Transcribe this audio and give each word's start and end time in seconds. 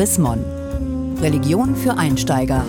Chrismon. 0.00 0.42
Religion 1.20 1.76
für 1.76 1.98
Einsteiger. 1.98 2.64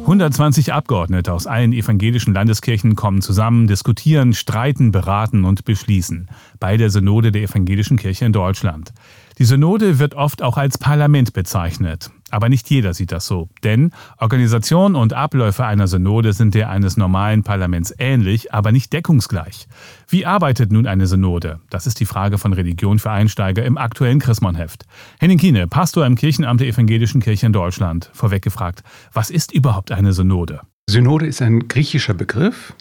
120 0.00 0.72
Abgeordnete 0.72 1.32
aus 1.32 1.46
allen 1.46 1.72
evangelischen 1.72 2.34
Landeskirchen 2.34 2.96
kommen 2.96 3.22
zusammen, 3.22 3.68
diskutieren, 3.68 4.32
streiten, 4.32 4.90
beraten 4.90 5.44
und 5.44 5.64
beschließen 5.64 6.28
bei 6.58 6.76
der 6.76 6.90
Synode 6.90 7.30
der 7.30 7.42
evangelischen 7.42 7.98
Kirche 7.98 8.24
in 8.24 8.32
Deutschland. 8.32 8.92
Die 9.38 9.44
Synode 9.44 10.00
wird 10.00 10.14
oft 10.14 10.42
auch 10.42 10.56
als 10.56 10.76
Parlament 10.76 11.34
bezeichnet. 11.34 12.10
Aber 12.30 12.48
nicht 12.48 12.68
jeder 12.70 12.94
sieht 12.94 13.12
das 13.12 13.26
so. 13.26 13.48
Denn 13.64 13.92
Organisation 14.18 14.94
und 14.94 15.12
Abläufe 15.12 15.64
einer 15.64 15.88
Synode 15.88 16.32
sind 16.32 16.54
der 16.54 16.70
eines 16.70 16.96
normalen 16.96 17.42
Parlaments 17.42 17.94
ähnlich, 17.98 18.52
aber 18.52 18.72
nicht 18.72 18.92
deckungsgleich. 18.92 19.66
Wie 20.08 20.26
arbeitet 20.26 20.72
nun 20.72 20.86
eine 20.86 21.06
Synode? 21.06 21.60
Das 21.70 21.86
ist 21.86 22.00
die 22.00 22.06
Frage 22.06 22.38
von 22.38 22.52
Religion 22.52 22.98
für 22.98 23.10
Einsteiger 23.10 23.64
im 23.64 23.78
aktuellen 23.78 24.18
Chrismon-Heft. 24.18 24.84
Henning 25.18 25.38
Kiene, 25.38 25.66
Pastor 25.66 26.06
im 26.06 26.16
Kirchenamt 26.16 26.60
der 26.60 26.68
Evangelischen 26.68 27.20
Kirche 27.20 27.46
in 27.46 27.52
Deutschland. 27.52 28.10
Vorweg 28.12 28.42
gefragt, 28.42 28.82
was 29.12 29.30
ist 29.30 29.52
überhaupt 29.52 29.92
eine 29.92 30.12
Synode? 30.12 30.60
Synode 30.90 31.26
ist 31.26 31.42
ein 31.42 31.68
griechischer 31.68 32.14
Begriff. 32.14 32.74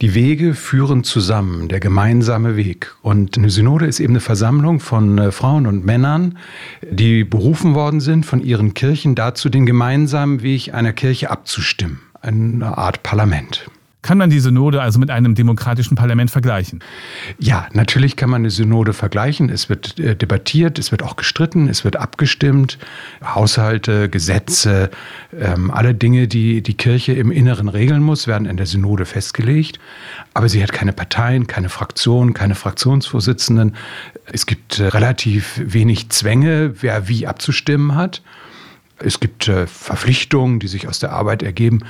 Die 0.00 0.14
Wege 0.14 0.54
führen 0.54 1.04
zusammen, 1.04 1.68
der 1.68 1.80
gemeinsame 1.80 2.56
Weg. 2.56 2.94
Und 3.02 3.36
eine 3.36 3.50
Synode 3.50 3.86
ist 3.86 4.00
eben 4.00 4.14
eine 4.14 4.20
Versammlung 4.20 4.80
von 4.80 5.18
äh, 5.18 5.32
Frauen 5.32 5.66
und 5.66 5.84
Männern, 5.84 6.38
die 6.82 7.24
berufen 7.24 7.74
worden 7.74 8.00
sind 8.00 8.24
von 8.24 8.42
ihren 8.42 8.74
Kirchen 8.74 9.14
dazu, 9.14 9.48
den 9.48 9.66
gemeinsamen 9.66 10.42
Weg 10.42 10.72
einer 10.72 10.92
Kirche 10.92 11.30
abzustimmen. 11.30 12.00
Eine 12.22 12.78
Art 12.78 13.02
Parlament. 13.02 13.70
Kann 14.02 14.16
man 14.16 14.30
die 14.30 14.40
Synode 14.40 14.80
also 14.80 14.98
mit 14.98 15.10
einem 15.10 15.34
demokratischen 15.34 15.94
Parlament 15.94 16.30
vergleichen? 16.30 16.82
Ja, 17.38 17.68
natürlich 17.72 18.16
kann 18.16 18.30
man 18.30 18.40
eine 18.42 18.50
Synode 18.50 18.94
vergleichen. 18.94 19.50
Es 19.50 19.68
wird 19.68 19.98
äh, 19.98 20.16
debattiert, 20.16 20.78
es 20.78 20.90
wird 20.90 21.02
auch 21.02 21.16
gestritten, 21.16 21.68
es 21.68 21.84
wird 21.84 21.96
abgestimmt. 21.96 22.78
Haushalte, 23.22 24.08
Gesetze, 24.08 24.90
ähm, 25.38 25.70
alle 25.70 25.94
Dinge, 25.94 26.28
die 26.28 26.62
die 26.62 26.74
Kirche 26.74 27.12
im 27.12 27.30
Inneren 27.30 27.68
regeln 27.68 28.02
muss, 28.02 28.26
werden 28.26 28.46
in 28.46 28.56
der 28.56 28.66
Synode 28.66 29.04
festgelegt. 29.04 29.78
Aber 30.32 30.48
sie 30.48 30.62
hat 30.62 30.72
keine 30.72 30.94
Parteien, 30.94 31.46
keine 31.46 31.68
Fraktionen, 31.68 32.32
keine 32.32 32.54
Fraktionsvorsitzenden. 32.54 33.76
Es 34.32 34.46
gibt 34.46 34.78
äh, 34.78 34.86
relativ 34.86 35.60
wenig 35.62 36.08
Zwänge, 36.08 36.74
wer 36.80 37.06
wie 37.08 37.26
abzustimmen 37.26 37.94
hat. 37.96 38.22
Es 38.98 39.20
gibt 39.20 39.48
äh, 39.48 39.66
Verpflichtungen, 39.66 40.58
die 40.58 40.68
sich 40.68 40.88
aus 40.88 40.98
der 40.98 41.12
Arbeit 41.12 41.42
ergeben. 41.42 41.80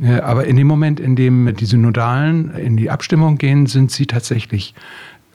Aber 0.00 0.46
in 0.46 0.56
dem 0.56 0.66
Moment, 0.66 1.00
in 1.00 1.16
dem 1.16 1.54
die 1.56 1.66
Synodalen 1.66 2.54
in 2.54 2.76
die 2.76 2.90
Abstimmung 2.90 3.36
gehen, 3.38 3.66
sind 3.66 3.90
sie 3.90 4.06
tatsächlich 4.06 4.74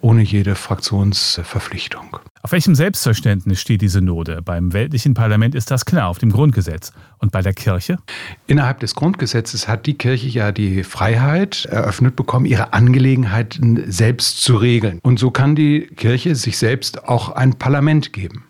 ohne 0.04 0.22
jede 0.22 0.56
Fraktionsverpflichtung. 0.56 2.18
Auf 2.42 2.52
welchem 2.52 2.76
Selbstverständnis 2.76 3.62
steht 3.62 3.82
die 3.82 3.88
Synode? 3.88 4.42
Beim 4.42 4.74
weltlichen 4.74 5.14
Parlament 5.14 5.56
ist 5.56 5.72
das 5.72 5.86
klar, 5.86 6.10
auf 6.10 6.18
dem 6.18 6.30
Grundgesetz. 6.30 6.92
Und 7.20 7.32
bei 7.32 7.42
der 7.42 7.54
Kirche? 7.54 7.98
Innerhalb 8.46 8.82
des 8.82 8.96
Grundgesetzes 8.96 9.70
hat 9.70 9.86
die 9.86 9.94
Kirche 9.94 10.28
ja 10.28 10.52
die 10.52 10.84
Freiheit 10.84 11.66
eröffnet 11.72 12.18
bekommen, 12.18 12.46
ihre 12.46 12.74
Angelegenheiten 12.74 13.90
selbst 13.90 14.42
zu 14.42 14.58
regeln. 14.58 15.00
Und 15.04 15.20
so 15.20 15.32
kann 15.32 15.56
die 15.56 15.88
Kirche 15.96 16.36
sich 16.36 16.58
selbst 16.58 17.08
auch 17.08 17.30
ein 17.30 17.54
Parlament 17.54 18.12
geben. 18.12 18.44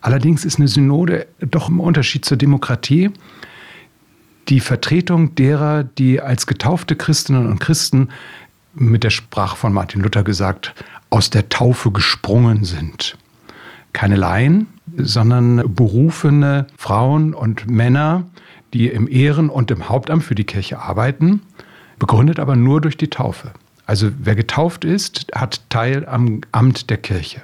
Allerdings 0.00 0.44
ist 0.44 0.58
eine 0.58 0.66
Synode 0.66 1.28
doch 1.38 1.68
im 1.68 1.78
Unterschied 1.78 2.24
zur 2.24 2.36
Demokratie 2.36 3.12
die 4.48 4.60
Vertretung 4.60 5.34
derer, 5.34 5.84
die 5.84 6.20
als 6.20 6.46
getaufte 6.46 6.96
Christinnen 6.96 7.46
und 7.46 7.58
Christen 7.58 8.08
mit 8.74 9.04
der 9.04 9.10
Sprache 9.10 9.56
von 9.56 9.72
Martin 9.72 10.02
Luther 10.02 10.22
gesagt, 10.22 10.74
aus 11.10 11.30
der 11.30 11.48
Taufe 11.48 11.90
gesprungen 11.90 12.64
sind. 12.64 13.16
Keine 13.92 14.16
Laien, 14.16 14.68
sondern 14.96 15.74
berufene 15.74 16.66
Frauen 16.76 17.34
und 17.34 17.68
Männer, 17.68 18.24
die 18.74 18.88
im 18.88 19.08
Ehren- 19.08 19.48
und 19.48 19.70
im 19.70 19.88
Hauptamt 19.88 20.24
für 20.24 20.34
die 20.34 20.44
Kirche 20.44 20.78
arbeiten, 20.78 21.40
begründet 21.98 22.38
aber 22.38 22.56
nur 22.56 22.80
durch 22.80 22.96
die 22.96 23.08
Taufe. 23.08 23.52
Also 23.86 24.10
wer 24.18 24.34
getauft 24.34 24.84
ist, 24.84 25.26
hat 25.34 25.62
Teil 25.70 26.06
am 26.06 26.40
Amt 26.52 26.90
der 26.90 26.98
Kirche. 26.98 27.42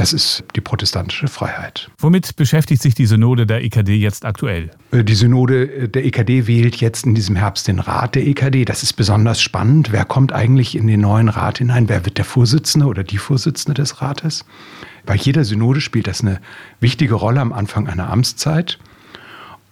Das 0.00 0.14
ist 0.14 0.44
die 0.56 0.62
protestantische 0.62 1.28
Freiheit. 1.28 1.90
Womit 1.98 2.34
beschäftigt 2.34 2.80
sich 2.80 2.94
die 2.94 3.04
Synode 3.04 3.46
der 3.46 3.62
EKD 3.62 3.96
jetzt 3.96 4.24
aktuell? 4.24 4.70
Äh, 4.92 5.04
die 5.04 5.14
Synode 5.14 5.70
äh, 5.70 5.88
der 5.90 6.06
EKD 6.06 6.46
wählt 6.46 6.76
jetzt 6.76 7.04
in 7.04 7.14
diesem 7.14 7.36
Herbst 7.36 7.68
den 7.68 7.80
Rat 7.80 8.14
der 8.14 8.26
EKD. 8.26 8.64
Das 8.64 8.82
ist 8.82 8.94
besonders 8.94 9.42
spannend. 9.42 9.92
Wer 9.92 10.06
kommt 10.06 10.32
eigentlich 10.32 10.74
in 10.74 10.86
den 10.86 11.02
neuen 11.02 11.28
Rat 11.28 11.58
hinein? 11.58 11.90
Wer 11.90 12.06
wird 12.06 12.16
der 12.16 12.24
Vorsitzende 12.24 12.86
oder 12.86 13.04
die 13.04 13.18
Vorsitzende 13.18 13.74
des 13.74 14.00
Rates? 14.00 14.46
Bei 15.04 15.16
jeder 15.16 15.44
Synode 15.44 15.82
spielt 15.82 16.06
das 16.06 16.22
eine 16.22 16.40
wichtige 16.80 17.12
Rolle 17.12 17.42
am 17.42 17.52
Anfang 17.52 17.86
einer 17.86 18.08
Amtszeit. 18.08 18.78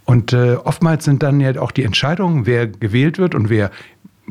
Und 0.05 0.34
äh, 0.34 0.56
oftmals 0.56 1.06
sind 1.06 1.22
dann 1.22 1.41
ja 1.41 1.59
auch 1.59 1.71
die 1.71 1.84
Entscheidungen, 1.84 2.44
wer 2.44 2.67
gewählt 2.67 3.17
wird 3.17 3.34
und 3.34 3.49
wer 3.49 3.71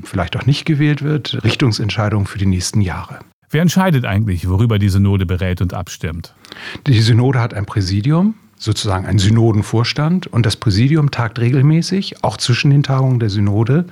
vielleicht 0.03 0.38
auch 0.38 0.46
nicht 0.46 0.66
gewählt 0.66 1.02
wird, 1.02 1.44
Richtungsentscheidungen 1.44 2.28
für 2.28 2.38
die 2.38 2.46
nächsten 2.46 2.81
Jahre. 2.81 3.18
Wer 3.50 3.62
entscheidet 3.62 4.06
eigentlich, 4.06 4.50
worüber 4.50 4.78
die 4.78 4.90
Synode 4.90 5.25
berät 5.25 5.62
und 5.62 5.74
abstimmt? 5.74 6.34
Die 6.85 7.00
Synode 7.00 7.40
hat 7.40 7.53
ein 7.53 7.66
Präsidium, 7.66 8.35
sozusagen 8.57 9.06
ein 9.06 9.19
Synodenvorstand 9.19 10.28
und 10.28 10.45
das 10.45 10.56
Präsidium 10.56 11.12
tagt 11.12 11.40
regelmäßig, 11.40 12.23
auch 12.23 12.38
zwischen 12.38 12.72
den 12.72 12.84
Tagungen 12.84 13.19
der 13.19 13.29
Synode 13.29 13.85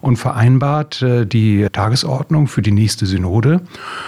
und 0.00 0.16
vereinbart 0.16 1.02
äh, 1.02 1.26
die 1.26 1.66
Tagesordnung 1.72 2.46
für 2.46 2.62
die 2.62 2.72
nächste 2.72 3.06
Synode 3.06 3.62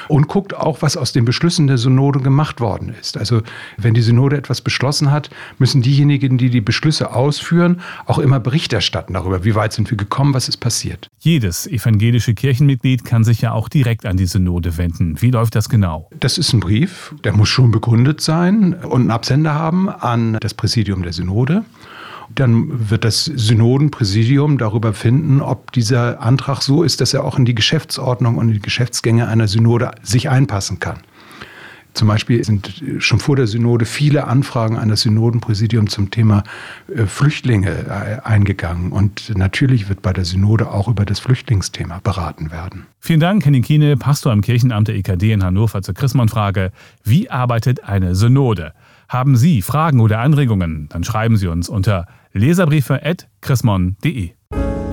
und 0.08 0.28
guckt 0.28 0.54
auch, 0.54 0.82
was 0.82 0.96
aus 0.96 1.12
den 1.12 1.24
Beschlüssen 1.24 1.66
der 1.66 1.78
Synode 1.78 2.20
gemacht 2.20 2.60
worden 2.60 2.94
ist. 3.00 3.16
Also 3.16 3.42
wenn 3.76 3.94
die 3.94 4.02
Synode 4.02 4.36
etwas 4.36 4.60
beschlossen 4.60 5.10
hat, 5.10 5.30
müssen 5.58 5.82
diejenigen, 5.82 6.38
die 6.38 6.50
die 6.50 6.60
Beschlüsse 6.60 7.14
ausführen, 7.14 7.80
auch 8.06 8.18
immer 8.18 8.40
Bericht 8.40 8.72
erstatten 8.72 9.14
darüber, 9.14 9.44
wie 9.44 9.54
weit 9.54 9.72
sind 9.72 9.90
wir 9.90 9.96
gekommen, 9.96 10.34
was 10.34 10.48
ist 10.48 10.58
passiert. 10.58 11.08
Jedes 11.20 11.66
evangelische 11.66 12.34
Kirchenmitglied 12.34 13.04
kann 13.04 13.24
sich 13.24 13.40
ja 13.40 13.52
auch 13.52 13.68
direkt 13.68 14.06
an 14.06 14.16
die 14.16 14.26
Synode 14.26 14.76
wenden. 14.76 15.20
Wie 15.20 15.30
läuft 15.30 15.54
das 15.54 15.68
genau? 15.68 16.08
Das 16.18 16.38
ist 16.38 16.52
ein 16.52 16.60
Brief, 16.60 17.14
der 17.24 17.32
muss 17.32 17.48
schon 17.48 17.70
begründet 17.70 18.20
sein 18.20 18.74
und 18.74 19.02
einen 19.02 19.10
Absender 19.10 19.54
haben 19.54 19.88
an 20.02 20.38
das 20.40 20.54
Präsidium 20.54 21.02
der 21.02 21.12
Synode. 21.12 21.64
Dann 22.34 22.90
wird 22.90 23.04
das 23.04 23.24
Synodenpräsidium 23.24 24.56
darüber 24.58 24.94
finden, 24.94 25.40
ob 25.40 25.72
dieser 25.72 26.22
Antrag 26.22 26.62
so 26.62 26.82
ist, 26.82 27.00
dass 27.00 27.12
er 27.14 27.24
auch 27.24 27.38
in 27.38 27.44
die 27.44 27.54
Geschäftsordnung 27.54 28.38
und 28.38 28.52
die 28.52 28.60
Geschäftsgänge 28.60 29.28
einer 29.28 29.48
Synode 29.48 29.90
sich 30.02 30.30
einpassen 30.30 30.78
kann. 30.78 31.00
Zum 31.94 32.08
Beispiel 32.08 32.42
sind 32.42 32.82
schon 32.98 33.20
vor 33.20 33.36
der 33.36 33.46
Synode 33.46 33.84
viele 33.84 34.26
Anfragen 34.26 34.78
an 34.78 34.88
das 34.88 35.02
Synodenpräsidium 35.02 35.88
zum 35.88 36.10
Thema 36.10 36.42
äh, 36.88 37.04
Flüchtlinge 37.04 37.70
äh, 37.70 38.26
eingegangen. 38.26 38.92
Und 38.92 39.36
natürlich 39.36 39.90
wird 39.90 40.00
bei 40.00 40.14
der 40.14 40.24
Synode 40.24 40.70
auch 40.70 40.88
über 40.88 41.04
das 41.04 41.20
Flüchtlingsthema 41.20 42.00
beraten 42.02 42.50
werden. 42.50 42.86
Vielen 42.98 43.20
Dank, 43.20 43.44
Henning 43.44 43.62
Kiene, 43.62 43.98
Pastor 43.98 44.32
im 44.32 44.40
Kirchenamt 44.40 44.88
der 44.88 44.94
EKD 44.94 45.32
in 45.32 45.44
Hannover 45.44 45.82
zur 45.82 45.94
Chrismon-Frage. 45.94 46.72
Wie 47.04 47.30
arbeitet 47.30 47.84
eine 47.84 48.14
Synode? 48.14 48.72
Haben 49.12 49.36
Sie 49.36 49.60
Fragen 49.60 50.00
oder 50.00 50.20
Anregungen? 50.20 50.88
Dann 50.88 51.04
schreiben 51.04 51.36
Sie 51.36 51.46
uns 51.46 51.68
unter 51.68 52.06
leserbriefe.chrismon.de. 52.32 54.30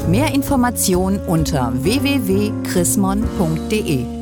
Mehr 0.09 0.33
Informationen 0.33 1.19
unter 1.19 1.71
www.chrismon.de 1.81 4.18